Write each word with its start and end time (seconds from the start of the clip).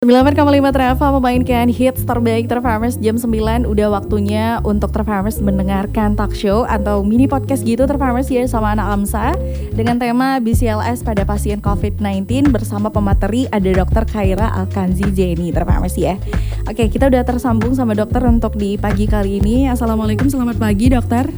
98,5 0.00 0.72
Travel 0.72 1.10
memainkan 1.20 1.68
hits 1.68 2.08
terbaik 2.08 2.48
Travelers 2.48 2.96
jam 3.04 3.20
9 3.20 3.68
Udah 3.68 3.92
waktunya 3.92 4.56
untuk 4.64 4.96
Travelers 4.96 5.44
mendengarkan 5.44 6.16
talk 6.16 6.32
show 6.32 6.64
atau 6.64 7.04
mini 7.04 7.28
podcast 7.28 7.60
gitu 7.68 7.84
Travelers 7.84 8.32
ya 8.32 8.48
sama 8.48 8.72
anak 8.72 8.96
AMSA. 8.96 9.36
Dengan 9.76 10.00
tema 10.00 10.40
BCLS 10.40 11.04
pada 11.04 11.28
pasien 11.28 11.60
COVID-19 11.60 12.48
bersama 12.48 12.88
pemateri 12.88 13.44
ada 13.52 13.68
Dr. 13.68 14.08
Khaira 14.08 14.48
Alkanzi 14.56 15.04
Jenny 15.12 15.52
Travelers 15.52 15.92
ya. 16.00 16.16
Oke 16.64 16.88
kita 16.88 17.12
udah 17.12 17.20
tersambung 17.20 17.76
sama 17.76 17.92
dokter 17.92 18.24
untuk 18.24 18.56
di 18.56 18.80
pagi 18.80 19.04
kali 19.04 19.36
ini. 19.36 19.68
Assalamualaikum 19.68 20.32
selamat 20.32 20.56
pagi 20.56 20.88
dokter 20.88 21.28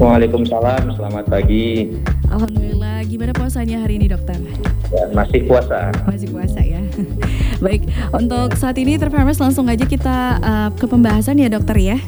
Waalaikumsalam, 0.00 0.96
selamat 0.96 1.28
pagi. 1.28 1.92
Alhamdulillah, 2.32 3.04
gimana 3.04 3.36
puasanya 3.36 3.84
hari 3.84 4.00
ini 4.00 4.08
dokter? 4.08 4.40
Ya, 4.88 5.04
masih 5.12 5.44
puasa. 5.44 5.92
Masih 6.08 6.32
puasa 6.32 6.56
ya. 6.64 6.80
Baik, 7.64 7.84
untuk 8.16 8.56
saat 8.56 8.80
ini 8.80 8.96
Terfarmers 8.96 9.36
langsung 9.36 9.68
aja 9.68 9.84
kita 9.84 10.40
uh, 10.40 10.68
ke 10.72 10.88
pembahasan 10.88 11.36
ya 11.36 11.52
dokter 11.52 11.76
ya. 11.76 12.00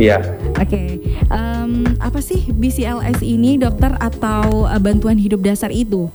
Iya. 0.00 0.16
Oke, 0.56 0.64
okay. 0.64 0.88
um, 1.28 1.84
apa 2.00 2.24
sih 2.24 2.48
BCLS 2.56 3.20
ini 3.20 3.60
dokter 3.60 3.92
atau 4.00 4.64
uh, 4.64 4.80
bantuan 4.80 5.20
hidup 5.20 5.44
dasar 5.44 5.68
itu? 5.68 6.08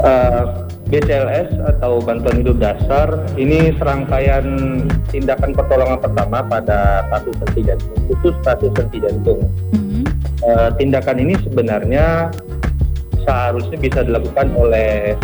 Uh, 0.00 0.64
BCLS 0.90 1.54
atau 1.70 2.02
bantuan 2.02 2.42
hidup 2.42 2.58
dasar 2.58 3.06
ini 3.38 3.70
serangkaian 3.78 4.44
tindakan 5.14 5.54
pertolongan 5.54 6.02
pertama 6.02 6.42
pada 6.42 7.06
kasus 7.14 7.36
henti 7.46 7.62
jantung, 7.62 8.00
khusus 8.10 8.34
kasus 8.42 8.72
henti 8.74 8.98
jantung. 8.98 9.40
Mm-hmm. 9.70 10.04
Uh, 10.42 10.68
tindakan 10.74 11.16
ini 11.22 11.34
sebenarnya 11.46 12.34
seharusnya 13.22 13.78
bisa 13.78 14.00
dilakukan 14.02 14.50
oleh 14.58 15.14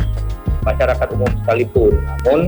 masyarakat 0.63 1.09
umum 1.19 1.31
sekalipun, 1.43 1.99
namun 2.23 2.41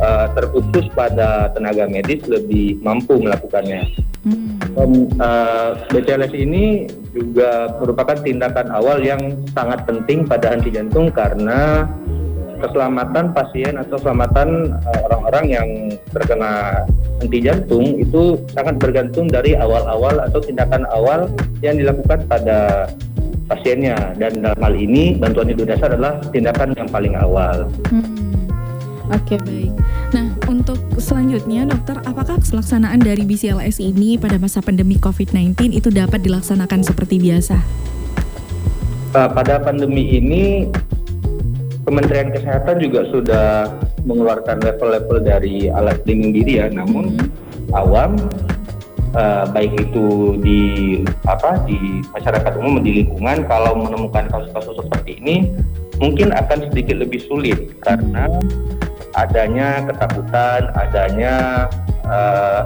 uh, 0.00 0.26
terkhusus 0.32 0.88
pada 0.96 1.52
tenaga 1.52 1.88
medis 1.88 2.24
lebih 2.24 2.80
mampu 2.80 3.16
melakukannya. 3.20 3.84
Hmm. 4.26 4.58
Um, 4.74 4.92
uh, 5.22 5.78
BCLS 5.88 6.34
ini 6.34 6.90
juga 7.14 7.70
merupakan 7.78 8.18
tindakan 8.20 8.74
awal 8.74 9.00
yang 9.00 9.38
sangat 9.54 9.86
penting 9.86 10.26
pada 10.26 10.52
henti 10.52 10.74
jantung 10.74 11.14
karena 11.14 11.86
keselamatan 12.60 13.32
pasien 13.36 13.76
atau 13.76 13.96
keselamatan 14.00 14.74
uh, 14.84 15.00
orang-orang 15.10 15.44
yang 15.48 15.68
terkena 16.12 16.84
henti 17.20 17.38
jantung 17.44 17.96
itu 17.96 18.40
sangat 18.52 18.76
bergantung 18.76 19.26
dari 19.28 19.56
awal-awal 19.56 20.20
atau 20.20 20.38
tindakan 20.40 20.84
awal 20.92 21.28
yang 21.64 21.80
dilakukan 21.80 22.24
pada 22.28 22.90
pasiennya 23.46 23.94
dan 24.18 24.42
dalam 24.42 24.58
hal 24.58 24.74
ini 24.74 25.14
bantuan 25.14 25.46
hidup 25.46 25.70
dasar 25.70 25.94
adalah 25.94 26.18
tindakan 26.34 26.74
yang 26.74 26.88
paling 26.90 27.14
awal. 27.14 27.70
Hmm. 27.88 28.26
Oke 29.06 29.38
okay, 29.38 29.38
baik. 29.38 29.72
Nah 30.10 30.26
untuk 30.50 30.82
selanjutnya 30.98 31.62
dokter, 31.62 31.94
apakah 32.02 32.42
pelaksanaan 32.42 32.98
dari 32.98 33.22
BCLS 33.22 33.78
ini 33.78 34.18
pada 34.18 34.34
masa 34.34 34.58
pandemi 34.58 34.98
COVID-19 34.98 35.54
itu 35.70 35.94
dapat 35.94 36.26
dilaksanakan 36.26 36.82
seperti 36.82 37.22
biasa? 37.22 37.56
Uh, 39.14 39.30
pada 39.30 39.62
pandemi 39.62 40.18
ini 40.18 40.66
Kementerian 41.86 42.34
Kesehatan 42.34 42.82
juga 42.82 43.06
sudah 43.14 43.48
mengeluarkan 44.02 44.58
level-level 44.58 45.22
dari 45.22 45.70
alat 45.70 46.02
pelindung 46.02 46.34
diri 46.34 46.58
ya, 46.58 46.66
namun 46.66 47.14
hmm. 47.14 47.70
awam 47.78 48.18
uh, 49.14 49.46
baik 49.54 49.70
itu 49.78 50.34
di 50.42 50.60
apa 51.30 51.62
di 51.62 52.02
masyarakat 52.10 52.52
umum 52.58 52.82
di 52.82 53.02
lingkungan 53.02 53.46
kalau 53.46 53.78
menemukan 53.78 54.26
kasus-kasus 54.34 54.82
seperti 54.82 55.22
ini 55.22 55.36
mungkin 56.02 56.34
akan 56.34 56.68
sedikit 56.74 57.00
lebih 57.00 57.22
sulit 57.24 57.72
karena 57.80 58.28
adanya 59.16 59.86
ketakutan, 59.88 60.68
adanya 60.76 61.34
uh, 62.04 62.62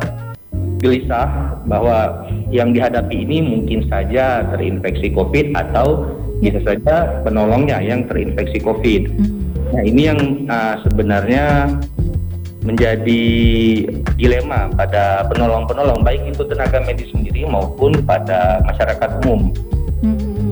gelisah 0.83 1.61
bahwa 1.69 2.27
yang 2.51 2.75
dihadapi 2.75 3.23
ini 3.23 3.45
mungkin 3.45 3.87
saja 3.87 4.43
terinfeksi 4.51 5.15
COVID 5.15 5.55
atau 5.55 6.09
bisa 6.41 6.61
saja 6.65 7.21
penolongnya 7.23 7.79
yang 7.85 8.09
terinfeksi 8.09 8.59
COVID. 8.65 9.03
Hmm. 9.13 9.53
Nah 9.71 9.83
ini 9.87 10.03
yang 10.11 10.21
uh, 10.49 10.81
sebenarnya 10.89 11.77
menjadi 12.61 13.25
dilema 14.21 14.69
pada 14.77 15.25
penolong-penolong 15.33 16.05
baik 16.05 16.21
itu 16.29 16.45
tenaga 16.45 16.85
medis 16.85 17.09
sendiri 17.09 17.49
maupun 17.49 18.05
pada 18.05 18.61
masyarakat 18.69 19.11
umum. 19.25 19.53
Hmm. 20.01 20.49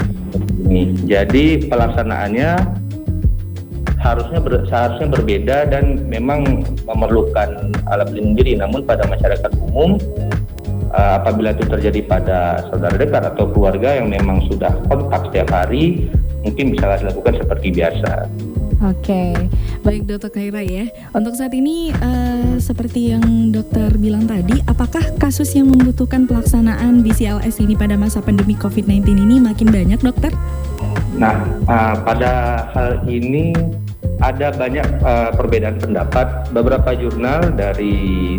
Jadi 1.09 1.69
pelaksanaannya 1.69 2.50
harusnya 3.99 4.38
ber, 4.38 4.65
seharusnya 4.70 5.09
berbeda 5.10 5.56
dan 5.69 6.06
memang 6.06 6.65
memerlukan 6.87 7.75
alat 7.91 8.09
pelindung 8.12 8.37
diri. 8.38 8.53
Namun 8.56 8.84
pada 8.84 9.05
masyarakat 9.09 9.53
umum 9.69 9.99
uh, 10.93 11.21
apabila 11.21 11.53
itu 11.53 11.65
terjadi 11.66 12.00
pada 12.04 12.38
saudara 12.71 12.97
dekat 12.97 13.22
atau 13.34 13.49
keluarga 13.53 13.99
yang 13.99 14.09
memang 14.09 14.44
sudah 14.49 14.72
kontak 14.88 15.28
setiap 15.31 15.49
hari, 15.53 16.09
mungkin 16.44 16.72
bisa 16.72 17.00
dilakukan 17.00 17.34
seperti 17.41 17.69
biasa. 17.75 18.12
Oke, 18.78 19.34
baik 19.82 20.06
dokter 20.06 20.31
Kaira 20.31 20.62
ya. 20.62 20.87
Untuk 21.10 21.34
saat 21.34 21.50
ini 21.50 21.91
uh, 21.91 22.62
seperti 22.62 23.10
yang 23.10 23.50
dokter 23.50 23.91
bilang 23.99 24.31
tadi, 24.31 24.62
apakah 24.71 25.03
kasus 25.19 25.50
yang 25.59 25.66
membutuhkan 25.66 26.31
pelaksanaan 26.31 27.03
BCLS 27.03 27.59
ini 27.59 27.75
pada 27.75 27.99
masa 27.99 28.22
pandemi 28.22 28.55
COVID-19 28.55 29.19
ini 29.19 29.43
makin 29.43 29.75
banyak 29.75 29.99
dokter? 29.99 30.31
Nah, 31.19 31.43
uh, 31.66 31.99
pada 32.06 32.31
hal 32.70 33.03
ini 33.10 33.50
ada 34.22 34.55
banyak 34.55 34.87
uh, 35.03 35.34
perbedaan 35.34 35.82
pendapat. 35.82 36.47
Beberapa 36.55 36.94
jurnal 36.94 37.50
dari 37.59 38.38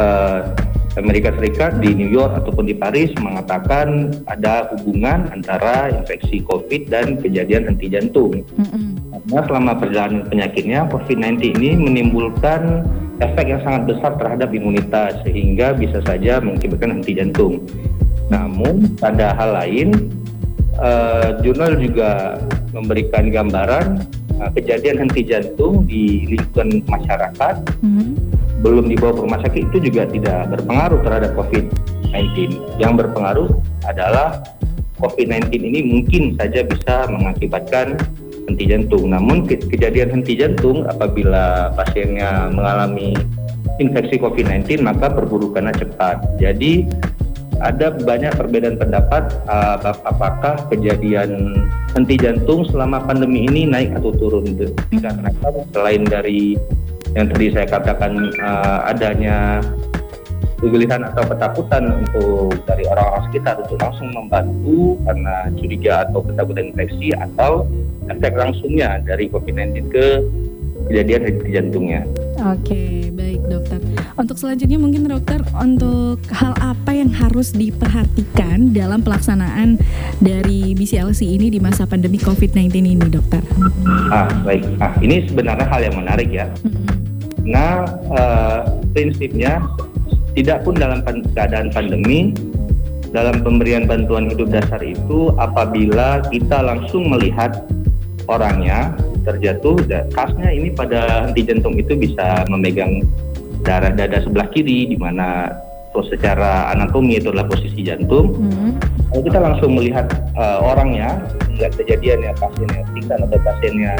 uh, 0.00 0.48
Amerika 0.96 1.28
Serikat 1.36 1.76
di 1.84 1.92
New 1.92 2.08
York 2.08 2.40
ataupun 2.40 2.64
di 2.64 2.72
Paris 2.72 3.12
mengatakan 3.20 4.16
ada 4.32 4.72
hubungan 4.72 5.28
antara 5.28 5.92
infeksi 5.92 6.40
COVID 6.40 6.88
dan 6.88 7.20
kejadian 7.20 7.68
henti 7.68 7.92
jantung. 7.92 8.40
Mm-hmm. 8.56 8.84
Karena 9.28 9.40
selama 9.44 9.72
perjalanan 9.76 10.24
penyakitnya 10.32 10.88
COVID-19 10.88 11.60
ini 11.60 11.70
menimbulkan 11.76 12.88
efek 13.20 13.46
yang 13.52 13.60
sangat 13.64 13.92
besar 13.92 14.16
terhadap 14.16 14.48
imunitas 14.56 15.20
sehingga 15.28 15.76
bisa 15.76 16.00
saja 16.08 16.40
mengakibatkan 16.40 17.00
henti 17.00 17.12
jantung. 17.12 17.60
Namun 18.32 18.96
pada 18.96 19.36
hal 19.36 19.52
lain, 19.52 19.88
uh, 20.80 21.36
jurnal 21.44 21.76
juga 21.76 22.40
memberikan 22.72 23.28
gambaran 23.28 24.00
uh, 24.40 24.50
kejadian 24.56 25.04
henti 25.04 25.28
jantung 25.28 25.84
di 25.84 26.24
lingkungan 26.32 26.80
masyarakat. 26.88 27.56
Mm-hmm 27.84 28.25
belum 28.64 28.88
dibawa 28.88 29.12
ke 29.12 29.20
rumah 29.20 29.40
sakit 29.44 29.62
itu 29.72 29.78
juga 29.90 30.08
tidak 30.08 30.56
berpengaruh 30.56 31.00
terhadap 31.04 31.30
COVID-19. 31.36 32.56
Yang 32.80 32.92
berpengaruh 33.04 33.48
adalah 33.84 34.40
COVID-19 35.00 35.52
ini 35.60 35.80
mungkin 35.84 36.22
saja 36.40 36.64
bisa 36.64 37.08
mengakibatkan 37.12 38.00
henti 38.48 38.64
jantung. 38.64 39.12
Namun 39.12 39.44
ke 39.44 39.60
kejadian 39.60 40.20
henti 40.20 40.38
jantung 40.38 40.88
apabila 40.88 41.74
pasiennya 41.76 42.48
mengalami 42.54 43.12
infeksi 43.76 44.16
COVID-19 44.16 44.80
maka 44.80 45.12
perburukannya 45.12 45.76
cepat. 45.76 46.24
Jadi 46.40 46.88
ada 47.60 47.88
banyak 47.92 48.36
perbedaan 48.36 48.76
pendapat 48.76 49.32
uh, 49.48 49.80
apakah 50.04 50.60
kejadian 50.68 51.56
henti 51.96 52.16
jantung 52.20 52.68
selama 52.68 53.00
pandemi 53.04 53.48
ini 53.48 53.68
naik 53.68 53.92
atau 53.96 54.12
turun. 54.16 54.44
Karena 54.92 55.28
selain 55.72 56.04
dari 56.04 56.56
yang 57.16 57.26
tadi 57.32 57.48
saya 57.48 57.64
katakan 57.64 58.12
uh, 58.44 58.84
adanya 58.84 59.64
kegelisahan 60.60 61.04
atau 61.12 61.24
ketakutan 61.32 61.84
untuk 62.04 62.52
dari 62.68 62.84
orang-orang 62.88 63.24
sekitar 63.32 63.54
untuk 63.60 63.76
langsung 63.80 64.08
membantu 64.12 65.00
karena 65.08 65.34
curiga 65.56 65.92
atau 66.08 66.20
ketakutan 66.24 66.64
infeksi 66.72 67.08
atau 67.16 67.64
efek 68.12 68.32
langsungnya 68.36 69.00
dari 69.04 69.28
COVID-19 69.32 69.88
ke 69.88 70.06
kejadian 70.86 71.20
di 71.42 71.50
jantungnya. 71.50 72.00
Oke, 72.46 73.10
baik 73.10 73.42
dokter. 73.48 73.80
Untuk 74.14 74.36
selanjutnya 74.38 74.78
mungkin 74.78 75.08
dokter 75.08 75.40
untuk 75.56 76.20
hal 76.30 76.52
apa 76.62 76.92
yang 76.94 77.10
harus 77.10 77.50
diperhatikan 77.50 78.70
dalam 78.70 79.02
pelaksanaan 79.02 79.80
dari 80.22 80.76
BCLC 80.76 81.26
ini 81.26 81.48
di 81.48 81.58
masa 81.58 81.88
pandemi 81.88 82.20
COVID-19 82.20 82.70
ini 82.76 83.08
dokter? 83.08 83.42
Ah, 84.12 84.28
baik. 84.46 84.62
Ah, 84.78 84.94
ini 85.02 85.26
sebenarnya 85.26 85.66
hal 85.66 85.80
yang 85.90 85.96
menarik 85.96 86.28
ya. 86.30 86.46
Mm-hmm. 86.62 86.85
Nah, 87.46 87.86
uh, 88.10 88.60
prinsipnya 88.90 89.62
tidak 90.34 90.66
pun 90.66 90.74
dalam 90.76 91.00
keadaan 91.32 91.70
pandemi, 91.70 92.34
dalam 93.14 93.40
pemberian 93.40 93.86
bantuan 93.86 94.28
hidup 94.28 94.50
dasar 94.50 94.82
itu 94.82 95.32
apabila 95.38 96.20
kita 96.28 96.60
langsung 96.60 97.08
melihat 97.08 97.64
orangnya 98.26 98.92
terjatuh, 99.22 99.78
khasnya 100.12 100.50
ini 100.50 100.74
pada 100.74 101.30
henti 101.30 101.46
jantung 101.46 101.78
itu 101.78 101.94
bisa 101.94 102.44
memegang 102.50 103.06
darah 103.62 103.94
dada 103.94 104.22
sebelah 104.22 104.46
kiri 104.52 104.90
di 104.90 104.98
mana 104.98 105.50
secara 105.96 106.68
anatomi 106.76 107.16
itu 107.16 107.32
adalah 107.32 107.48
posisi 107.48 107.80
jantung. 107.80 108.36
Hmm. 108.36 108.76
Kalau 109.08 109.22
kita 109.24 109.38
langsung 109.40 109.80
melihat 109.80 110.12
uh, 110.36 110.60
orangnya, 110.60 111.24
nggak 111.56 111.72
kejadian 111.80 112.20
ya 112.20 112.32
pasiennya 112.36 112.84
pingsan 112.92 113.24
atau 113.24 113.38
pasiennya 113.40 113.94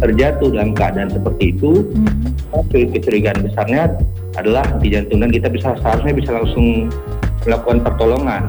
terjatuh 0.00 0.52
dalam 0.52 0.76
keadaan 0.76 1.08
seperti 1.08 1.56
itu, 1.56 1.88
hmm. 1.92 2.68
kecurigaan 2.72 3.40
besarnya 3.44 3.96
adalah 4.36 4.64
di 4.80 4.92
jantung 4.92 5.24
dan 5.24 5.32
kita 5.32 5.48
bisa 5.48 5.72
seharusnya 5.80 6.12
bisa 6.12 6.30
langsung 6.36 6.92
melakukan 7.48 7.80
pertolongan. 7.84 8.42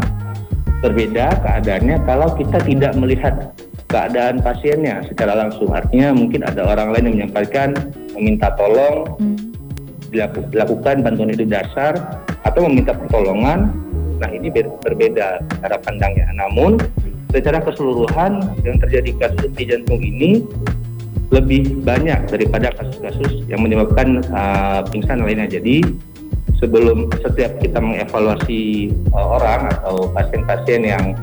Berbeda 0.83 1.41
keadaannya 1.41 2.05
kalau 2.05 2.29
kita 2.37 2.61
tidak 2.61 2.93
melihat 2.99 3.55
keadaan 3.87 4.43
pasiennya 4.43 5.01
secara 5.07 5.33
langsung. 5.33 5.71
Artinya 5.71 6.13
mungkin 6.13 6.43
ada 6.43 6.67
orang 6.67 6.93
lain 6.93 7.03
yang 7.07 7.15
menyampaikan 7.23 7.73
meminta 8.13 8.51
tolong, 8.59 9.07
hmm. 9.17 9.37
dilakukan 10.53 11.01
bantuan 11.01 11.31
hidup 11.33 11.49
dasar 11.49 11.97
atau 12.43 12.67
meminta 12.67 12.93
pertolongan. 12.93 13.71
Nah 14.17 14.29
ini 14.33 14.51
berbeda 14.53 15.41
cara 15.61 15.77
pandangnya. 15.81 16.27
Namun 16.35 16.77
secara 17.31 17.59
keseluruhan 17.63 18.43
yang 18.63 18.77
terjadi 18.79 19.11
kasus 19.19 19.49
di 19.55 19.63
jantung 19.67 19.99
ini 19.99 20.43
lebih 21.27 21.83
banyak 21.83 22.23
daripada 22.31 22.71
kasus-kasus 22.71 23.43
yang 23.51 23.59
menyebabkan 23.59 24.23
uh, 24.31 24.79
pingsan 24.87 25.23
lainnya. 25.23 25.47
Jadi 25.59 25.83
sebelum 26.57 27.11
setiap 27.19 27.59
kita 27.59 27.83
mengevaluasi 27.83 28.91
uh, 29.11 29.27
orang 29.35 29.67
atau 29.79 30.07
pasien-pasien 30.15 30.87
yang 30.87 31.13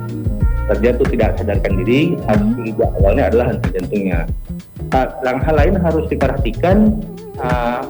terjatuh 0.69 1.05
tidak 1.13 1.37
sadarkan 1.41 1.73
diri, 1.85 2.13
hmm. 2.13 2.25
harus 2.29 2.51
juga 2.65 2.85
awalnya 3.01 3.25
adalah 3.33 3.47
henti 3.53 3.69
jantungnya. 3.73 4.21
Uh, 4.93 5.09
hal 5.25 5.55
lain 5.57 5.75
harus 5.81 6.05
diperhatikan 6.13 7.01
uh, 7.41 7.83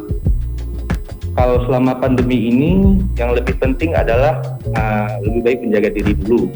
kalau 1.35 1.67
selama 1.67 1.99
pandemi 1.99 2.47
ini 2.47 3.03
yang 3.19 3.35
lebih 3.35 3.59
penting 3.59 3.91
adalah 3.99 4.39
uh, 4.79 5.19
lebih 5.27 5.43
baik 5.43 5.59
menjaga 5.67 5.91
diri 5.91 6.15
dulu 6.15 6.47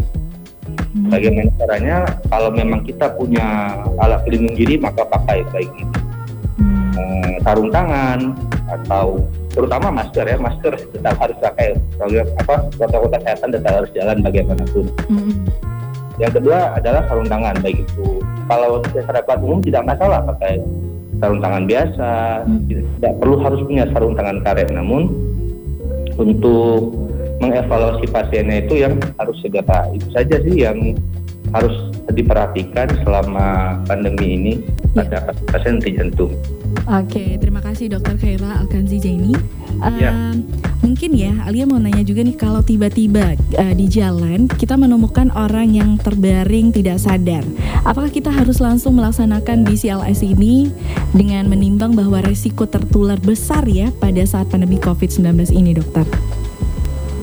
Hmm. 0.88 1.12
Bagaimana 1.12 1.50
caranya? 1.60 1.96
Kalau 2.32 2.50
memang 2.52 2.80
kita 2.88 3.12
punya 3.16 3.76
alat 4.00 4.24
pelindung 4.24 4.56
diri 4.56 4.80
maka 4.80 5.04
pakai 5.04 5.44
baik 5.52 5.70
itu 5.76 5.98
hmm. 6.60 6.90
Eh, 6.98 7.34
sarung 7.46 7.70
tangan 7.70 8.34
atau 8.68 9.22
terutama 9.54 9.88
masker 10.02 10.26
ya 10.28 10.36
masker 10.36 10.74
tetap 10.92 11.14
harus 11.16 11.36
pakai 11.40 11.78
kalau 11.96 12.20
apa 12.20 12.54
protokol 12.74 13.10
kesehatan 13.14 13.48
tetap 13.54 13.72
harus 13.82 13.90
jalan 13.94 14.18
bagaimanapun. 14.24 14.86
Hmm. 15.08 15.32
Yang 16.18 16.42
kedua 16.42 16.74
adalah 16.74 17.06
sarung 17.06 17.30
tangan 17.30 17.56
baik 17.62 17.78
itu 17.86 18.18
kalau 18.50 18.82
masyarakat 18.82 19.36
umum 19.44 19.60
tidak 19.62 19.86
masalah 19.86 20.20
pakai 20.24 20.58
sarung 21.18 21.42
tangan 21.42 21.64
biasa 21.66 22.10
hmm. 22.46 22.60
tidak 22.98 23.12
perlu 23.22 23.36
harus 23.42 23.60
punya 23.66 23.84
sarung 23.92 24.14
tangan 24.18 24.38
karet 24.42 24.68
namun 24.72 25.10
untuk 26.18 27.07
mengevaluasi 27.38 28.06
pasiennya 28.10 28.66
itu 28.66 28.82
yang 28.82 28.98
harus 29.18 29.36
segera 29.42 29.86
itu 29.94 30.06
saja 30.10 30.36
sih 30.42 30.66
yang 30.66 30.98
harus 31.54 31.72
diperhatikan 32.12 32.88
selama 33.04 33.78
pandemi 33.88 34.36
ini 34.36 34.52
pada 34.92 35.22
ya. 35.22 35.32
pasien 35.52 35.78
jantung. 35.80 36.32
Oke, 36.88 37.36
terima 37.40 37.60
kasih 37.60 37.92
Dokter 37.92 38.16
Khaira 38.16 38.60
Alkanzi 38.64 39.00
Jaini. 39.00 39.36
Uh, 39.80 39.96
ya. 39.96 40.12
Mungkin 40.80 41.10
ya, 41.12 41.32
Alia 41.44 41.68
mau 41.68 41.76
nanya 41.76 42.00
juga 42.04 42.24
nih 42.24 42.36
kalau 42.36 42.64
tiba-tiba 42.64 43.36
uh, 43.36 43.74
di 43.76 43.86
jalan 43.88 44.48
kita 44.48 44.76
menemukan 44.76 45.28
orang 45.36 45.76
yang 45.76 45.90
terbaring 46.00 46.72
tidak 46.72 47.00
sadar, 47.00 47.44
apakah 47.84 48.08
kita 48.08 48.32
harus 48.32 48.60
langsung 48.60 48.96
melaksanakan 48.96 49.68
BCLS 49.68 50.24
ini 50.24 50.72
dengan 51.12 51.48
menimbang 51.48 51.92
bahwa 51.92 52.24
resiko 52.24 52.64
tertular 52.64 53.20
besar 53.20 53.68
ya 53.68 53.92
pada 54.00 54.24
saat 54.24 54.48
pandemi 54.48 54.80
COVID-19 54.80 55.52
ini, 55.52 55.76
Dokter? 55.76 56.08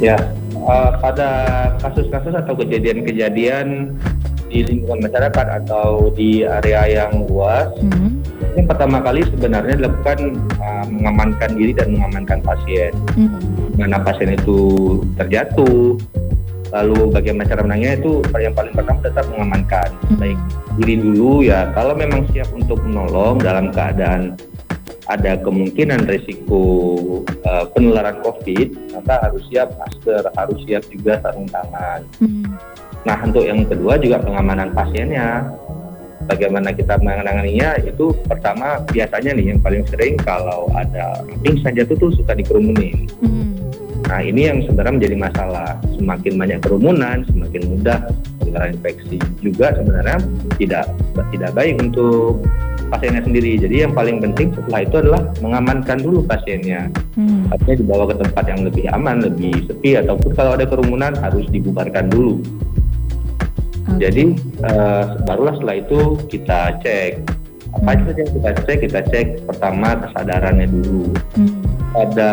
Ya, 0.04 0.20
uh, 0.60 0.92
pada 1.00 1.30
kasus-kasus 1.80 2.36
atau 2.36 2.52
kejadian-kejadian 2.60 3.96
di 4.52 4.62
lingkungan 4.68 5.08
masyarakat 5.08 5.64
atau 5.64 6.12
di 6.12 6.44
area 6.44 6.84
yang 7.04 7.24
luas, 7.32 7.72
mm-hmm. 7.80 8.12
ini 8.60 8.64
pertama 8.68 9.00
kali 9.00 9.24
sebenarnya 9.24 9.80
dilakukan 9.80 10.36
uh, 10.60 10.86
mengamankan 10.92 11.56
diri 11.56 11.72
dan 11.72 11.96
mengamankan 11.96 12.44
pasien. 12.44 12.92
Mm-hmm. 13.16 13.80
Mana 13.80 14.04
pasien 14.04 14.36
itu 14.36 14.60
terjatuh, 15.16 15.96
lalu 16.76 17.00
bagaimana 17.16 17.48
cara 17.48 17.62
menangnya 17.64 17.96
itu 17.96 18.20
yang 18.36 18.52
paling 18.52 18.76
pertama 18.76 19.00
tetap 19.00 19.26
mengamankan. 19.32 19.90
Mm-hmm. 19.90 20.20
Baik 20.20 20.40
diri 20.76 20.96
dulu 21.00 21.40
ya, 21.40 21.72
kalau 21.72 21.96
memang 21.96 22.28
siap 22.36 22.52
untuk 22.52 22.84
menolong 22.84 23.40
dalam 23.40 23.72
keadaan 23.72 24.36
ada 25.06 25.38
kemungkinan 25.38 26.10
risiko 26.10 26.62
uh, 27.46 27.66
penularan 27.74 28.18
COVID, 28.25 28.98
maka 28.98 29.22
harus 29.30 29.44
siap 29.54 29.69
masker, 29.78 30.24
harus 30.34 30.60
siap 30.66 30.84
juga 30.90 31.22
sarung 31.22 31.46
tangan. 31.50 32.02
Hmm. 32.18 32.46
Nah, 33.06 33.18
untuk 33.22 33.46
yang 33.46 33.62
kedua 33.69 34.02
juga 34.02 34.18
pengamanan 34.22 34.74
pasiennya. 34.74 35.46
Bagaimana 36.25 36.74
kita 36.74 36.98
menanganinya 36.98 37.78
itu 37.86 38.10
pertama 38.25 38.81
biasanya 38.90 39.38
nih 39.38 39.54
yang 39.54 39.62
paling 39.62 39.86
sering 39.86 40.18
kalau 40.18 40.66
ada 40.74 41.22
pingsan 41.46 41.78
jatuh 41.78 41.94
tuh 42.01 42.10
suka 42.18 42.34
dikerumunin. 42.34 43.06
Hmm. 43.22 43.54
Nah 44.10 44.22
ini 44.22 44.50
yang 44.50 44.62
sebenarnya 44.66 44.94
menjadi 44.98 45.18
masalah. 45.22 45.69
Semakin 45.98 46.34
banyak 46.38 46.60
kerumunan, 46.66 47.18
semakin 47.30 47.62
mudah 47.78 48.00
penularan 48.42 48.74
infeksi. 48.74 49.18
Juga 49.42 49.74
sebenarnya 49.78 50.18
tidak 50.58 50.86
tidak 51.30 51.51
baik 51.54 51.78
untuk 51.78 52.42
pasiennya 52.96 53.24
sendiri. 53.28 53.60
Jadi 53.60 53.76
yang 53.84 53.92
paling 53.92 54.24
penting 54.24 54.56
setelah 54.56 54.88
itu 54.88 54.96
adalah 55.04 55.22
mengamankan 55.44 56.00
dulu 56.00 56.24
pasiennya. 56.24 56.88
Hmm. 57.20 57.52
Artinya 57.52 57.76
dibawa 57.84 58.04
ke 58.08 58.16
tempat 58.24 58.44
yang 58.48 58.62
lebih 58.64 58.86
aman, 58.96 59.16
lebih 59.20 59.54
sepi 59.68 60.00
ataupun 60.00 60.32
kalau 60.32 60.56
ada 60.56 60.64
kerumunan 60.64 61.12
harus 61.20 61.44
dibubarkan 61.52 62.08
dulu. 62.08 62.40
Okay. 63.86 64.08
Jadi 64.08 64.24
uh, 64.64 65.20
barulah 65.28 65.54
setelah 65.60 65.78
itu 65.84 66.00
kita 66.32 66.80
cek 66.80 67.12
apa 67.76 67.92
hmm. 67.92 68.04
saja 68.08 68.20
yang 68.24 68.32
kita 68.32 68.50
cek 68.64 68.78
kita 68.88 69.00
cek 69.12 69.28
pertama 69.44 69.88
kesadarannya 70.00 70.68
dulu. 70.72 71.12
Hmm. 71.36 71.60
Ada 71.96 72.32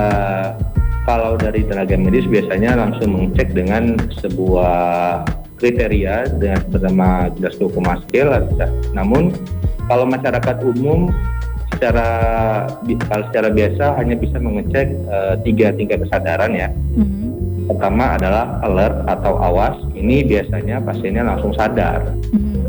kalau 1.03 1.35
dari 1.35 1.67
tenaga 1.67 1.99
medis 1.99 2.25
biasanya 2.31 2.79
langsung 2.79 3.19
mengecek 3.19 3.50
dengan 3.50 3.99
sebuah 4.23 5.26
kriteria 5.59 6.38
dengan 6.43 6.62
bernama 6.70 7.31
Glasgow 7.38 7.70
Scale. 8.06 8.50
Namun 8.94 9.35
kalau 9.92 10.08
masyarakat 10.08 10.56
umum 10.64 11.12
secara 11.76 12.08
kalau 12.80 13.24
secara 13.28 13.48
biasa 13.52 13.84
hanya 14.00 14.16
bisa 14.16 14.40
mengecek 14.40 14.88
uh, 15.04 15.36
tiga 15.44 15.68
tingkat 15.76 16.00
kesadaran 16.08 16.56
ya. 16.56 16.72
Mm-hmm. 16.96 17.28
Pertama 17.68 18.16
adalah 18.16 18.56
alert 18.64 19.04
atau 19.04 19.36
awas. 19.36 19.76
Ini 19.92 20.24
biasanya 20.24 20.80
pasiennya 20.80 21.28
langsung 21.28 21.52
sadar. 21.52 22.08
Mm-hmm. 22.32 22.61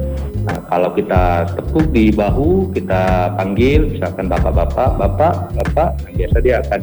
Nah, 0.44 0.60
kalau 0.68 0.92
kita 0.92 1.48
tepuk 1.56 1.96
di 1.96 2.12
bahu, 2.12 2.76
kita 2.76 3.32
panggil, 3.40 3.88
misalkan 3.96 4.28
bapak-bapak, 4.28 5.00
bapak, 5.00 5.34
bapak, 5.56 5.90
nah, 6.04 6.12
biasa 6.20 6.38
dia 6.44 6.60
akan 6.60 6.82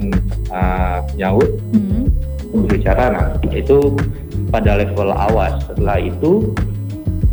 uh, 0.49 0.99
nyaut, 1.21 1.51
mm-hmm. 1.77 2.03
berbicara. 2.65 3.05
Nah, 3.13 3.27
itu 3.53 3.93
pada 4.49 4.81
level 4.81 5.13
awas. 5.13 5.61
Setelah 5.69 6.01
itu 6.01 6.57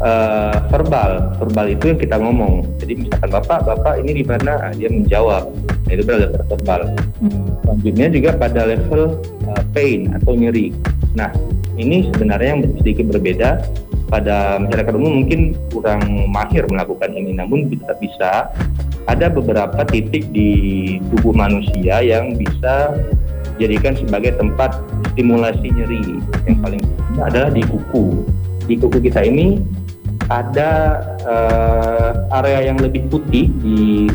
uh, 0.02 0.58
verbal. 0.70 1.34
Verbal 1.42 1.66
itu 1.74 1.94
yang 1.94 2.00
kita 2.00 2.16
ngomong. 2.18 2.66
Jadi 2.82 2.94
misalkan 3.06 3.30
bapak 3.34 3.60
bapak 3.66 3.94
ini 4.02 4.22
di 4.22 4.24
mana? 4.26 4.72
Dia 4.74 4.90
menjawab. 4.90 5.44
Nah, 5.88 5.92
itu 5.94 6.04
pada 6.04 6.20
level 6.28 6.44
verbal. 6.52 6.82
Hmm. 7.18 7.46
selanjutnya 7.66 8.08
juga 8.14 8.30
pada 8.38 8.62
level 8.70 9.02
uh, 9.50 9.64
pain 9.74 10.12
atau 10.14 10.32
nyeri. 10.38 10.74
Nah 11.18 11.34
ini 11.78 12.10
sebenarnya 12.14 12.50
yang 12.58 12.62
sedikit 12.82 13.06
berbeda. 13.14 13.62
Pada 14.08 14.56
masyarakat 14.56 14.94
umum 14.96 15.24
mungkin 15.24 15.52
kurang 15.68 16.32
mahir 16.32 16.64
melakukan 16.72 17.12
ini. 17.12 17.36
Namun 17.36 17.68
bisa 17.68 17.92
bisa 18.00 18.32
ada 19.08 19.28
beberapa 19.28 19.84
titik 19.84 20.32
di 20.32 20.52
tubuh 21.12 21.36
manusia 21.36 22.00
yang 22.00 22.36
bisa 22.40 22.96
jadikan 23.60 24.00
sebagai 24.00 24.40
tempat 24.40 24.80
stimulasi 25.12 25.76
nyeri. 25.76 26.24
Yang 26.48 26.58
paling 26.64 26.84
adalah 27.20 27.52
di 27.52 27.64
kuku. 27.68 28.24
Di 28.68 28.76
kuku 28.80 29.12
kita 29.12 29.28
ini 29.28 29.60
ada 30.28 31.02
uh, 31.24 32.12
area 32.44 32.72
yang 32.72 32.78
lebih 32.80 33.08
putih 33.08 33.48
di 33.64 34.12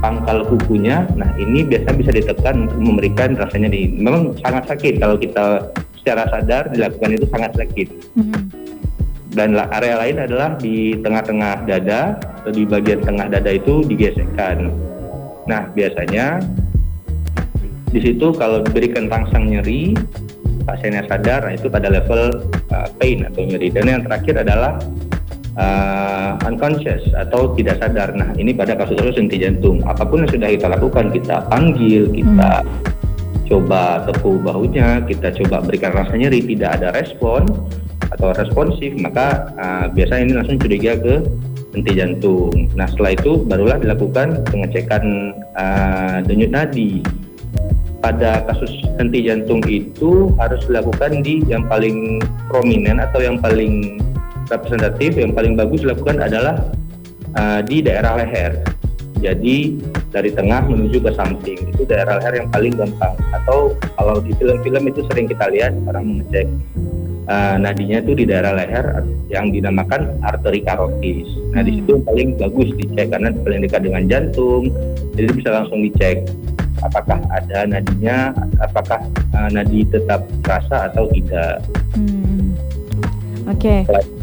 pangkal 0.00 0.46
kukunya. 0.48 1.04
Nah, 1.14 1.30
ini 1.36 1.66
biasanya 1.66 1.96
bisa 2.00 2.10
ditekan 2.14 2.66
untuk 2.66 2.80
memberikan 2.80 3.36
rasanya 3.36 3.68
di 3.70 3.90
memang 3.92 4.34
sangat 4.40 4.74
sakit 4.74 4.98
kalau 4.98 5.16
kita 5.20 5.70
secara 6.00 6.24
sadar 6.32 6.72
dilakukan 6.72 7.10
itu 7.20 7.26
sangat 7.28 7.52
sakit. 7.58 7.88
Mm-hmm. 8.16 8.42
Dan 9.30 9.54
area 9.54 9.94
lain 9.94 10.16
adalah 10.18 10.58
di 10.58 10.98
tengah-tengah 10.98 11.62
dada 11.62 12.18
atau 12.18 12.50
di 12.50 12.66
bagian 12.66 12.98
tengah 13.04 13.30
dada 13.30 13.50
itu 13.54 13.86
digesekkan. 13.86 14.74
Nah, 15.46 15.70
biasanya 15.70 16.42
di 17.94 18.00
situ 18.02 18.34
kalau 18.34 18.62
diberikan 18.66 19.06
rangsang 19.06 19.50
nyeri, 19.50 19.94
pasiennya 20.66 21.06
sadar, 21.06 21.46
nah 21.46 21.54
itu 21.54 21.70
pada 21.70 21.90
level 21.90 22.42
uh, 22.74 22.88
pain 22.98 23.22
atau 23.22 23.46
nyeri. 23.46 23.70
Dan 23.70 23.86
yang 23.86 24.02
terakhir 24.02 24.42
adalah 24.42 24.82
uh, 25.60 26.40
unconscious 26.48 27.04
atau 27.12 27.52
tidak 27.54 27.78
sadar. 27.78 28.16
Nah, 28.16 28.32
ini 28.40 28.56
pada 28.56 28.74
kasus-kasus 28.74 29.20
henti 29.20 29.36
jantung. 29.44 29.84
Apa 29.84 30.08
pun 30.08 30.24
yang 30.24 30.30
sudah 30.32 30.48
kita 30.48 30.66
lakukan, 30.72 31.12
kita 31.12 31.36
panggil, 31.52 32.08
kita 32.08 32.64
hmm. 32.64 33.46
coba 33.46 34.08
tepuk 34.08 34.40
bahunya, 34.40 35.04
kita 35.04 35.28
coba 35.44 35.60
berikan 35.60 35.92
rasa 35.92 36.16
nyeri, 36.16 36.40
tidak 36.56 36.80
ada 36.80 36.88
respon 36.96 37.44
atau 38.10 38.34
responsif, 38.34 38.90
maka 38.98 39.54
uh, 39.60 39.86
biasanya 39.92 40.22
ini 40.26 40.34
langsung 40.34 40.58
curiga 40.58 40.98
ke 40.98 41.22
henti 41.70 41.92
jantung. 41.94 42.50
Nah 42.74 42.90
setelah 42.90 43.14
itu 43.14 43.46
barulah 43.46 43.78
dilakukan 43.78 44.42
pengecekan 44.50 45.34
uh, 45.54 46.18
denyut 46.26 46.50
nadi. 46.50 46.98
Pada 48.00 48.48
kasus 48.48 48.72
henti 48.96 49.28
jantung 49.28 49.60
itu 49.68 50.32
harus 50.40 50.64
dilakukan 50.64 51.20
di 51.20 51.44
yang 51.44 51.68
paling 51.68 52.18
prominent 52.48 52.96
atau 52.96 53.20
yang 53.20 53.36
paling 53.36 54.00
representatif, 54.50 55.16
yang 55.16 55.32
paling 55.32 55.54
bagus 55.54 55.86
dilakukan 55.86 56.20
adalah 56.20 56.60
uh, 57.38 57.60
di 57.62 57.80
daerah 57.80 58.18
leher. 58.18 58.60
Jadi 59.20 59.76
dari 60.10 60.32
tengah 60.32 60.64
menuju 60.64 60.98
ke 61.04 61.12
samping 61.12 61.60
itu 61.70 61.84
daerah 61.84 62.18
leher 62.18 62.44
yang 62.44 62.48
paling 62.50 62.74
gampang. 62.74 63.14
Atau 63.36 63.76
kalau 63.94 64.18
di 64.18 64.32
film-film 64.34 64.88
itu 64.90 65.04
sering 65.12 65.28
kita 65.28 65.46
lihat 65.52 65.76
orang 65.86 66.04
mengecek 66.08 66.48
uh, 67.30 67.56
nadinya 67.60 68.02
itu 68.02 68.12
di 68.16 68.24
daerah 68.26 68.56
leher 68.56 69.06
yang 69.30 69.54
dinamakan 69.54 70.18
arteri 70.26 70.64
karotis. 70.66 71.28
Nah 71.54 71.62
di 71.62 71.78
situ 71.80 72.02
paling 72.02 72.34
bagus 72.40 72.74
dicek 72.74 73.14
karena 73.14 73.30
paling 73.30 73.60
dekat 73.62 73.80
dengan 73.86 74.02
jantung, 74.10 74.72
jadi 75.14 75.28
bisa 75.30 75.48
langsung 75.54 75.84
dicek 75.86 76.26
apakah 76.80 77.20
ada 77.28 77.68
nadinya, 77.68 78.32
apakah 78.58 79.04
uh, 79.36 79.48
nadi 79.52 79.84
tetap 79.86 80.24
terasa 80.42 80.88
atau 80.90 81.06
tidak. 81.12 81.60
Hmm. 81.92 82.56
Oke. 83.46 83.84
Okay. 83.84 84.19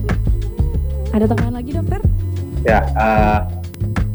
Ada 1.18 1.34
tambahan 1.34 1.56
lagi 1.58 1.72
dokter? 1.74 2.02
Ya, 2.62 2.86
uh, 2.94 3.42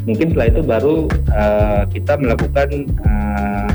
mungkin 0.06 0.30
setelah 0.30 0.48
itu 0.54 0.60
baru 0.62 0.94
uh, 1.34 1.82
kita 1.90 2.14
melakukan 2.14 2.86
uh, 3.02 3.66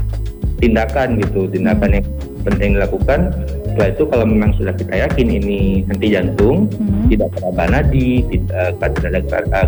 tindakan 0.63 1.19
gitu, 1.19 1.51
tindakan 1.51 1.91
hmm. 1.91 1.97
yang 1.99 2.07
penting 2.47 2.69
dilakukan. 2.79 3.35
Setelah 3.67 3.89
itu 3.91 4.03
kalau 4.07 4.25
memang 4.31 4.55
sudah 4.55 4.71
kita 4.79 4.95
yakin 4.95 5.27
ini 5.27 5.83
henti 5.91 6.07
jantung, 6.15 6.71
hmm. 6.71 7.11
tidak 7.11 7.35
teraba 7.35 7.67
nadi, 7.67 8.23
tidak 8.31 8.79
ada 8.79 9.19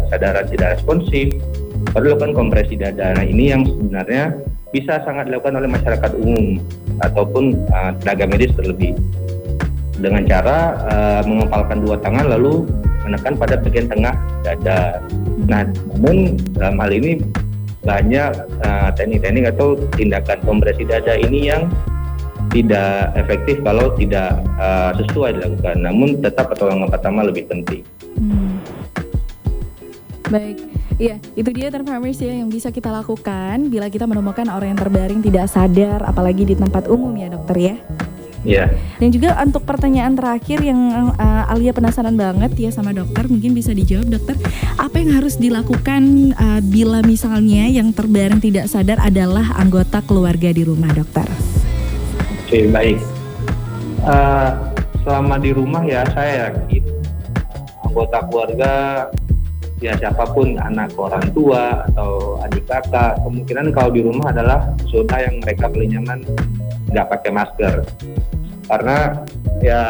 kesadaran 0.08 0.46
tidak 0.48 0.68
responsif, 0.80 1.28
baru 1.92 2.16
lakukan 2.16 2.32
kompresi 2.40 2.80
dada. 2.80 3.12
Nah 3.12 3.28
ini 3.28 3.52
yang 3.52 3.68
sebenarnya 3.68 4.40
bisa 4.72 5.04
sangat 5.04 5.28
dilakukan 5.28 5.60
oleh 5.60 5.68
masyarakat 5.68 6.12
umum 6.16 6.64
ataupun 7.04 7.60
uh, 7.76 7.92
tenaga 8.00 8.24
medis 8.24 8.56
terlebih 8.56 8.96
dengan 10.00 10.24
cara 10.24 10.80
uh, 10.88 11.22
mengepalkan 11.28 11.84
dua 11.84 12.00
tangan 12.00 12.32
lalu 12.32 12.64
menekan 13.10 13.34
pada 13.34 13.58
bagian 13.58 13.90
tengah 13.90 14.14
dada. 14.46 15.02
Nah, 15.50 15.66
namun 15.98 16.38
dalam 16.54 16.78
hal 16.78 16.94
ini 16.94 17.26
banyak 17.82 18.32
uh, 18.62 18.90
teknik-teknik 18.94 19.50
atau 19.58 19.74
tindakan 19.98 20.38
kompresi 20.46 20.86
dada 20.86 21.18
ini 21.18 21.50
yang 21.50 21.66
tidak 22.54 23.14
efektif 23.18 23.62
kalau 23.66 23.94
tidak 23.98 24.38
uh, 24.62 24.94
sesuai 24.94 25.42
dilakukan. 25.42 25.76
Namun 25.82 26.22
tetap 26.22 26.54
pertolongan 26.54 26.90
pertama 26.94 27.26
lebih 27.26 27.50
penting. 27.50 27.82
Hmm. 28.22 28.62
Baik. 30.30 30.62
Iya, 31.00 31.16
itu 31.32 31.50
dia 31.56 31.72
terfarmers 31.72 32.20
ya 32.20 32.36
yang 32.36 32.52
bisa 32.52 32.76
kita 32.76 32.92
lakukan 32.92 33.72
bila 33.72 33.88
kita 33.88 34.04
menemukan 34.04 34.52
orang 34.52 34.76
yang 34.76 34.82
terbaring 34.84 35.24
tidak 35.24 35.48
sadar, 35.48 36.04
apalagi 36.04 36.44
di 36.44 36.60
tempat 36.60 36.92
umum 36.92 37.16
ya 37.16 37.32
dokter 37.32 37.56
ya. 37.56 37.76
Iya. 38.48 38.72
Dan 39.04 39.12
juga 39.12 39.36
untuk 39.44 39.68
pertanyaan 39.68 40.16
terakhir 40.16 40.64
yang 40.64 41.12
uh, 41.16 41.52
Alia 41.52 41.76
penasaran 41.76 42.16
banget 42.16 42.56
ya 42.56 42.72
sama 42.72 42.96
dokter, 42.96 43.28
mungkin 43.28 43.52
bisa 43.52 43.76
dijawab 43.76 44.08
dokter, 44.08 44.40
apa 44.80 44.96
yang 44.96 45.12
harus 45.20 45.36
dilakukan 45.36 46.34
uh, 46.40 46.62
bila 46.64 47.04
misalnya 47.04 47.68
yang 47.68 47.92
terbaring 47.92 48.40
tidak 48.40 48.72
sadar 48.72 48.96
adalah 49.04 49.60
anggota 49.60 50.00
keluarga 50.08 50.56
di 50.56 50.64
rumah 50.64 50.92
dokter? 50.96 51.28
Oke 52.48 52.66
baik. 52.72 52.98
Uh, 54.08 54.56
selama 55.04 55.36
di 55.38 55.52
rumah 55.52 55.84
ya 55.84 56.08
saya 56.16 56.48
yakin 56.48 56.84
anggota 57.84 58.18
keluarga 58.32 58.74
ya 59.80 59.96
siapa 59.96 60.28
pun 60.36 60.60
anak 60.60 60.92
orang 61.00 61.24
tua 61.32 61.88
atau 61.92 62.36
adik 62.44 62.68
kakak 62.68 63.16
kemungkinan 63.24 63.72
kalau 63.72 63.92
di 63.96 64.04
rumah 64.04 64.32
adalah 64.36 64.76
zona 64.92 65.18
yang 65.24 65.40
mereka 65.40 65.72
paling 65.72 65.92
nyaman 65.96 66.20
nggak 66.92 67.08
pakai 67.08 67.32
masker 67.32 67.76
karena 68.70 68.98
ya 69.64 69.84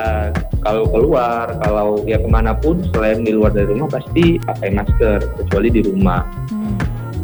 kalau 0.63 0.87
keluar 0.87 1.51
kalau 1.59 1.99
ya 2.07 2.15
ke 2.21 2.29
mana 2.29 2.55
pun 2.55 2.79
selain 2.95 3.25
di 3.25 3.35
luar 3.35 3.51
dari 3.51 3.67
rumah 3.67 3.91
pasti 3.91 4.39
pakai 4.39 4.71
masker 4.71 5.19
kecuali 5.43 5.67
di 5.73 5.81
rumah 5.83 6.23
hmm. 6.53 6.77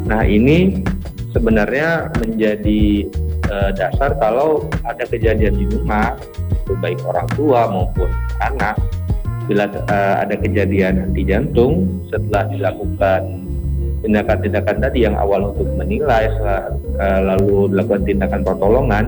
nah 0.09 0.25
ini 0.25 0.83
sebenarnya 1.31 2.11
menjadi 2.17 3.07
uh, 3.51 3.71
dasar 3.71 4.17
kalau 4.19 4.67
ada 4.83 5.03
kejadian 5.07 5.55
di 5.55 5.65
rumah 5.69 6.17
baik 6.81 6.99
orang 7.05 7.29
tua 7.37 7.69
maupun 7.69 8.09
anak 8.41 8.75
bila 9.45 9.69
uh, 9.69 10.15
ada 10.25 10.35
kejadian 10.37 11.09
henti 11.09 11.23
jantung 11.25 11.87
setelah 12.09 12.49
dilakukan 12.49 13.21
tindakan-tindakan 14.05 14.77
tadi 14.81 15.05
yang 15.05 15.15
awal 15.17 15.53
untuk 15.53 15.69
menilai 15.77 16.29
uh, 16.41 16.69
lalu 17.21 17.73
dilakukan 17.73 18.03
tindakan 18.05 18.41
pertolongan 18.45 19.05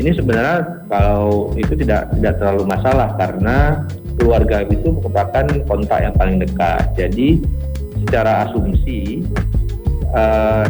ini 0.00 0.10
sebenarnya 0.16 0.88
kalau 0.88 1.52
itu 1.54 1.76
tidak 1.76 2.08
tidak 2.16 2.40
terlalu 2.40 2.64
masalah 2.64 3.12
karena 3.20 3.84
keluarga 4.16 4.64
itu 4.64 4.88
merupakan 4.88 5.44
kontak 5.68 5.98
yang 6.00 6.14
paling 6.16 6.36
dekat. 6.40 6.84
Jadi 6.96 7.44
secara 8.06 8.48
asumsi 8.48 9.22
uh, 10.16 10.64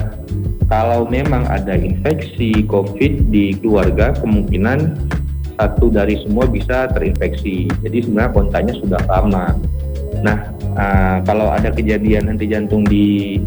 kalau 0.67 1.07
memang 1.07 1.47
ada 1.47 1.77
infeksi 1.77 2.65
COVID 2.67 3.31
di 3.31 3.55
keluarga 3.61 4.17
kemungkinan 4.19 4.97
satu 5.63 5.95
dari 5.95 6.19
semua 6.27 6.51
bisa 6.51 6.91
terinfeksi. 6.91 7.71
Jadi 7.87 8.03
sebenarnya 8.03 8.33
kontaknya 8.35 8.75
sudah 8.83 8.99
lama. 9.07 9.55
Nah, 10.27 10.51
uh, 10.75 11.23
kalau 11.23 11.47
ada 11.55 11.71
kejadian 11.71 12.27
henti 12.27 12.51
jantung 12.51 12.83
di 12.83 13.39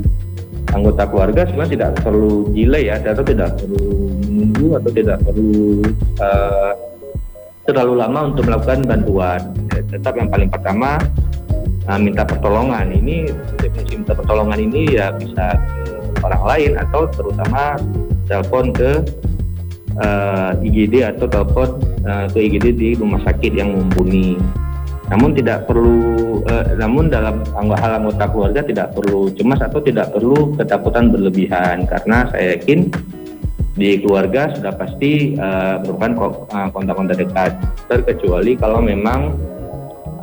anggota 0.71 1.07
keluarga 1.07 1.43
sebenarnya 1.47 1.73
tidak 1.75 1.91
perlu 2.03 2.51
delay 2.55 2.87
ya, 2.87 2.99
atau 3.03 3.23
tidak 3.27 3.59
perlu 3.59 4.11
menunggu 4.27 4.67
atau 4.79 4.91
tidak 4.91 5.17
perlu 5.23 5.83
uh, 6.23 6.71
terlalu 7.67 7.93
lama 7.99 8.19
untuk 8.31 8.43
melakukan 8.47 8.79
bantuan. 8.87 9.41
Ya, 9.75 9.81
tetap 9.91 10.13
yang 10.15 10.31
paling 10.31 10.47
pertama 10.47 10.99
uh, 11.91 11.99
minta 11.99 12.23
pertolongan. 12.23 12.95
Ini 12.95 13.27
definisi 13.59 13.99
minta 13.99 14.15
pertolongan 14.15 14.59
ini 14.63 14.95
ya 14.95 15.11
bisa 15.15 15.59
ke 16.15 16.23
orang 16.23 16.43
lain 16.43 16.71
atau 16.79 17.07
terutama 17.11 17.75
telepon 18.25 18.73
ke 18.73 19.03
uh, 19.99 20.51
eh, 20.55 20.67
IGD 20.67 21.03
atau 21.05 21.25
telepon 21.27 21.79
uh, 22.03 22.25
ke 22.31 22.39
IGD 22.39 22.65
di 22.75 22.89
rumah 22.95 23.21
sakit 23.23 23.51
yang 23.55 23.75
mumpuni. 23.75 24.35
Namun 25.05 25.37
tidak 25.37 25.69
perlu, 25.69 26.41
uh, 26.49 26.65
namun 26.81 27.13
dalam 27.13 27.45
hal 27.53 27.91
anggota 28.01 28.25
keluarga 28.25 28.61
tidak 28.65 28.97
perlu 28.97 29.29
cemas 29.37 29.61
atau 29.61 29.79
tidak 29.79 30.09
perlu 30.11 30.57
ketakutan 30.57 31.13
berlebihan. 31.13 31.85
Karena 31.85 32.25
saya 32.33 32.57
yakin 32.57 32.89
di 33.75 33.99
keluarga 34.01 34.55
sudah 34.55 34.73
pasti 34.73 35.35
uh, 35.37 35.83
merupakan 35.83 36.41
kontak-kontak 36.73 37.21
dekat. 37.21 37.51
Terkecuali 37.85 38.57
kalau 38.57 38.81
memang 38.81 39.37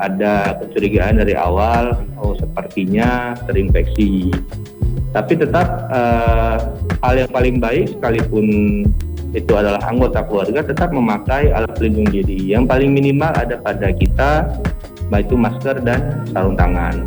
ada 0.02 0.58
kecurigaan 0.58 1.22
dari 1.22 1.38
awal 1.38 1.94
oh 2.18 2.34
sepertinya 2.34 3.38
terinfeksi. 3.46 4.34
Tapi 5.12 5.36
tetap 5.36 5.92
uh, 5.92 6.56
hal 7.04 7.14
yang 7.22 7.30
paling 7.30 7.60
baik 7.60 7.92
sekalipun 7.94 8.46
itu 9.32 9.52
adalah 9.56 9.80
anggota 9.88 10.20
keluarga 10.28 10.60
tetap 10.60 10.92
memakai 10.92 11.48
alat 11.52 11.72
pelindung 11.76 12.08
diri 12.12 12.52
yang 12.52 12.68
paling 12.68 12.92
minimal 12.92 13.32
ada 13.32 13.56
pada 13.56 13.88
kita 13.92 14.52
baik 15.08 15.28
itu 15.28 15.36
masker 15.36 15.76
dan 15.84 16.24
sarung 16.32 16.56
tangan. 16.56 17.04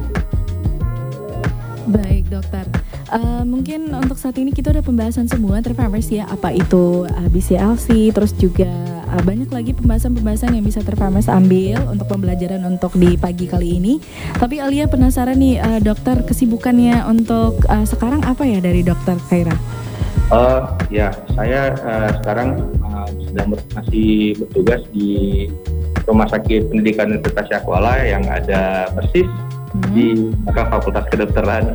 Baik 1.86 2.30
dokter, 2.34 2.66
uh, 3.14 3.46
mungkin 3.46 3.94
untuk 3.94 4.18
saat 4.18 4.38
ini 4.42 4.50
kita 4.50 4.74
udah 4.74 4.82
pembahasan 4.82 5.30
semua 5.30 5.62
Terfarmers 5.62 6.10
ya 6.10 6.26
apa 6.26 6.50
itu 6.50 7.06
uh, 7.06 7.22
eh, 7.26 7.30
BCLC 7.30 8.10
terus 8.10 8.34
juga 8.34 8.70
uh, 9.14 9.22
banyak 9.22 9.50
lagi 9.54 9.78
pembahasan-pembahasan 9.78 10.58
yang 10.58 10.66
bisa 10.66 10.82
Terfarmers 10.82 11.30
ambil 11.30 11.78
untuk 11.94 12.10
pembelajaran 12.10 12.66
untuk 12.66 12.98
di 12.98 13.14
pagi 13.22 13.46
kali 13.46 13.78
ini. 13.78 14.02
Tapi 14.38 14.58
Alia 14.58 14.90
penasaran 14.90 15.38
nih 15.38 15.62
uh, 15.62 15.80
dokter 15.82 16.26
kesibukannya 16.26 17.06
untuk 17.06 17.62
uh, 17.70 17.86
sekarang 17.86 18.26
apa 18.26 18.50
ya 18.50 18.58
dari 18.62 18.82
dokter 18.82 19.22
Kaira? 19.30 19.85
Uh, 20.34 20.74
ya, 20.90 21.14
saya 21.38 21.78
uh, 21.86 22.10
sekarang 22.18 22.58
uh, 22.82 23.06
sedang 23.30 23.54
masih 23.78 24.34
bertugas 24.42 24.82
di 24.90 25.46
Rumah 26.10 26.26
Sakit 26.34 26.74
Pendidikan 26.74 27.14
Universitas 27.14 27.46
Yakwala 27.54 28.02
yang 28.02 28.26
ada 28.26 28.90
persis 28.90 29.30
hmm. 29.30 29.94
di 29.94 30.34
belakang 30.42 30.68
Fakultas 30.74 31.06
Kedokteran. 31.14 31.66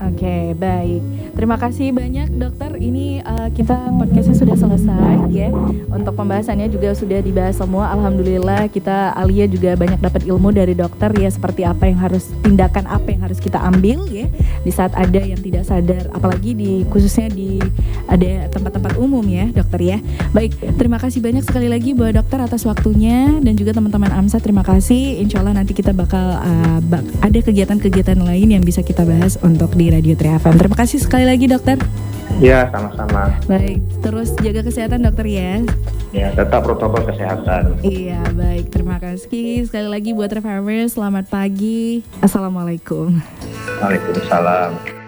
Oke, 0.00 0.16
okay, 0.16 0.44
baik. 0.56 1.13
Terima 1.34 1.58
kasih 1.58 1.90
banyak 1.90 2.38
dokter. 2.38 2.78
Ini 2.78 3.26
uh, 3.26 3.48
kita 3.50 3.90
podcastnya 3.98 4.38
sudah 4.38 4.56
selesai 4.56 5.16
ya. 5.34 5.50
Untuk 5.90 6.14
pembahasannya 6.14 6.70
juga 6.70 6.94
sudah 6.94 7.18
dibahas 7.18 7.58
semua. 7.58 7.90
Alhamdulillah 7.90 8.70
kita 8.70 9.12
Alia 9.18 9.50
juga 9.50 9.74
banyak 9.74 9.98
dapat 9.98 10.22
ilmu 10.30 10.54
dari 10.54 10.78
dokter 10.78 11.10
ya 11.18 11.26
seperti 11.26 11.66
apa 11.66 11.90
yang 11.90 11.98
harus 11.98 12.30
tindakan 12.46 12.86
apa 12.86 13.10
yang 13.10 13.26
harus 13.26 13.42
kita 13.42 13.58
ambil 13.58 14.06
ya 14.06 14.30
di 14.62 14.70
saat 14.70 14.94
ada 14.94 15.18
yang 15.18 15.42
tidak 15.42 15.66
sadar. 15.66 16.06
Apalagi 16.14 16.54
di 16.54 16.86
khususnya 16.86 17.26
di 17.26 17.58
ada 18.06 18.46
tempat-tempat 18.54 18.94
umum 19.02 19.26
ya 19.26 19.50
dokter 19.50 19.80
ya. 19.82 19.98
Baik, 20.30 20.54
terima 20.78 21.02
kasih 21.02 21.18
banyak 21.18 21.42
sekali 21.42 21.66
lagi 21.66 21.98
buat 21.98 22.14
dokter 22.14 22.38
atas 22.38 22.62
waktunya 22.62 23.42
dan 23.42 23.58
juga 23.58 23.74
teman-teman 23.74 24.14
AMSA 24.22 24.38
terima 24.38 24.62
kasih. 24.62 25.18
Insya 25.18 25.42
Allah 25.42 25.58
nanti 25.58 25.74
kita 25.74 25.90
bakal 25.90 26.38
uh, 26.38 26.78
bak 26.78 27.02
ada 27.26 27.38
kegiatan-kegiatan 27.42 28.22
lain 28.22 28.54
yang 28.54 28.62
bisa 28.62 28.86
kita 28.86 29.02
bahas 29.02 29.34
untuk 29.42 29.74
di 29.74 29.90
Radio 29.90 30.14
Triafan. 30.14 30.54
Terima 30.54 30.78
kasih 30.78 31.02
sekali 31.02 31.23
sekali 31.24 31.40
lagi 31.40 31.48
dokter. 31.48 31.78
Ya, 32.36 32.68
sama-sama. 32.68 33.32
Baik, 33.48 33.80
terus 34.04 34.36
jaga 34.44 34.60
kesehatan 34.60 35.08
dokter 35.08 35.24
ya. 35.24 35.64
Ya, 36.12 36.28
tetap 36.36 36.68
protokol 36.68 37.00
kesehatan. 37.00 37.80
Iya, 37.80 38.20
baik. 38.36 38.68
Terima 38.68 39.00
kasih 39.00 39.64
sekali 39.64 39.88
lagi 39.88 40.12
buat 40.12 40.28
Refarmers. 40.28 41.00
Selamat 41.00 41.24
pagi. 41.32 42.04
Assalamualaikum. 42.20 43.24
Waalaikumsalam. 43.80 45.03